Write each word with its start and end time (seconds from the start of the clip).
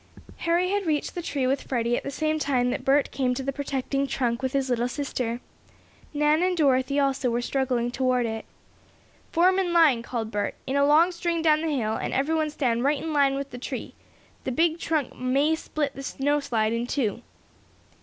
Harry 0.47 0.71
had 0.71 0.87
reached 0.87 1.13
the 1.13 1.21
tree 1.21 1.45
with 1.45 1.61
Freddie 1.61 1.95
at 1.95 2.01
the 2.01 2.09
same 2.09 2.39
time 2.39 2.71
that 2.71 2.83
Bert 2.83 3.11
came 3.11 3.35
to 3.35 3.43
the 3.43 3.53
protecting 3.53 4.07
trunk 4.07 4.41
with 4.41 4.51
his 4.53 4.67
little 4.67 4.87
sister. 4.87 5.39
Nan 6.11 6.41
and 6.41 6.57
Dorothy 6.57 6.99
also 6.99 7.29
were 7.29 7.39
struggling 7.39 7.91
toward 7.91 8.25
it. 8.25 8.45
"Form 9.31 9.59
in 9.59 9.73
line!" 9.73 10.01
called 10.01 10.31
Bert. 10.31 10.55
"In 10.65 10.75
a 10.75 10.87
long 10.87 11.11
string 11.11 11.43
down 11.43 11.61
the 11.61 11.67
hill, 11.69 11.93
and 11.97 12.15
every 12.15 12.33
one 12.33 12.49
stand 12.49 12.83
right 12.83 12.97
in 12.99 13.13
line 13.13 13.35
with 13.35 13.51
the 13.51 13.59
tree. 13.59 13.93
The 14.43 14.51
big 14.51 14.79
trunk 14.79 15.15
may 15.17 15.53
split 15.53 15.93
the 15.93 16.01
snow 16.01 16.39
slide 16.39 16.73
in 16.73 16.87
two." 16.87 17.21